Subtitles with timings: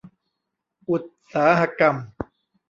[0.89, 1.03] อุต
[1.33, 1.95] สาหกรรม